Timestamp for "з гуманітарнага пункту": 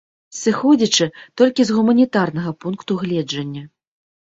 1.71-3.01